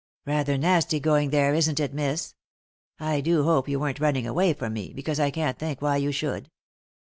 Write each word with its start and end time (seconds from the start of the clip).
"Rather 0.25 0.57
nasty 0.57 0.99
going 0.99 1.29
there, 1.29 1.53
isn't 1.53 1.79
it, 1.79 1.93
miss? 1.93 2.33
I 2.99 3.21
do 3.21 3.43
hope 3.43 3.69
you 3.69 3.79
weren't 3.79 3.99
running 3.99 4.25
away 4.25 4.51
from 4.53 4.73
me, 4.73 4.93
because 4.95 5.19
I 5.19 5.29
can't 5.29 5.59
think 5.59 5.79
why 5.79 5.97
you 5.97 6.11
should." 6.11 6.49